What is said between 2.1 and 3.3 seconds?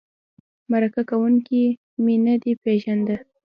نه پېژنده.